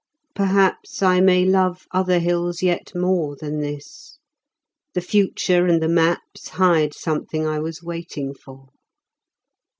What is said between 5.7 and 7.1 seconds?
the maps Hide